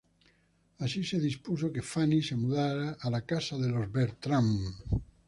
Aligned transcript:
Así 0.79 1.03
se 1.03 1.19
dispuso 1.19 1.71
que 1.71 1.83
Fanny 1.83 2.23
se 2.23 2.35
mudara 2.35 2.97
a 2.99 3.11
la 3.11 3.21
casa 3.23 3.55
de 3.59 3.69
los 3.69 3.91
Bertram. 3.91 4.57